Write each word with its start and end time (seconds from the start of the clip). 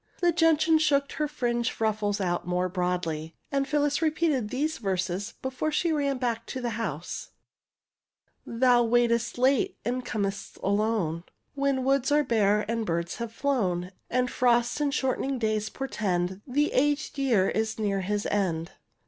''The 0.19 0.31
gentian 0.31 0.79
shook 0.79 1.11
her 1.11 1.27
fringed 1.27 1.79
ruffles 1.79 2.19
out 2.19 2.47
more 2.47 2.67
broadly, 2.67 3.35
and 3.51 3.67
Phyllis 3.67 4.01
repeated 4.01 4.49
these 4.49 4.79
verses 4.79 5.35
before 5.43 5.71
she 5.71 5.91
ran 5.91 6.17
back 6.17 6.47
to 6.47 6.59
the 6.59 6.71
house; 6.71 7.29
'''Thou 8.47 8.83
waitest 8.83 9.37
late, 9.37 9.77
and 9.85 10.03
com'st 10.03 10.57
alone, 10.63 11.25
When 11.53 11.83
woods 11.83 12.11
are 12.11 12.23
bare 12.23 12.65
and 12.67 12.83
birds 12.83 13.21
are 13.21 13.27
flown. 13.27 13.91
And 14.09 14.31
frost 14.31 14.81
and 14.81 14.91
shortening 14.91 15.37
days 15.37 15.69
portend 15.69 16.41
The 16.47 16.73
aged 16.73 17.19
year 17.19 17.49
is 17.49 17.77
near 17.77 18.01
his 18.01 18.25
end. 18.25 18.71